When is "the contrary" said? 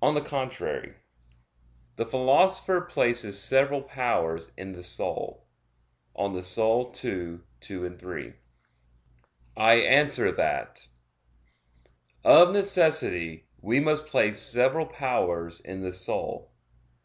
0.14-0.94